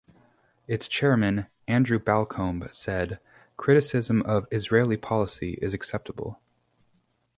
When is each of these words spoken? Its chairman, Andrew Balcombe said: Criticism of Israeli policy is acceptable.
Its 0.67 0.87
chairman, 0.87 1.45
Andrew 1.67 1.99
Balcombe 1.99 2.73
said: 2.73 3.19
Criticism 3.55 4.23
of 4.23 4.47
Israeli 4.49 4.97
policy 4.97 5.59
is 5.61 5.75
acceptable. 5.75 6.39